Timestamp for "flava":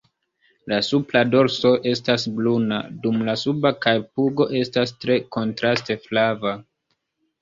6.09-6.57